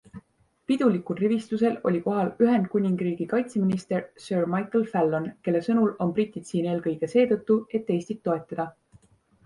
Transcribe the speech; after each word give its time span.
Pidulikul 0.69 1.19
rivistusel 1.23 1.75
oli 1.89 2.01
kohal 2.07 2.31
Ühendkuningriigi 2.45 3.29
kaitseminister 3.35 4.03
Sir 4.25 4.49
Michael 4.57 4.89
Fallon, 4.95 5.31
kelle 5.49 5.65
sõnul 5.71 5.95
on 6.07 6.19
britid 6.19 6.51
siin 6.53 6.73
eelkõige 6.75 7.15
seetõttu, 7.17 7.63
et 7.81 7.97
Eestit 7.99 8.27
toetada. 8.31 8.71